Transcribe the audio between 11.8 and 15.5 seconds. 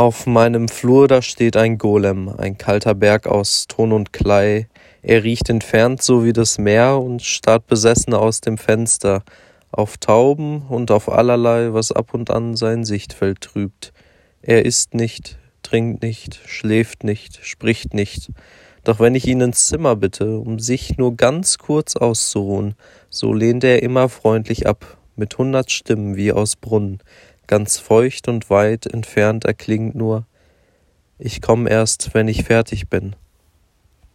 ab und an sein Sichtfeld trübt. Er isst nicht,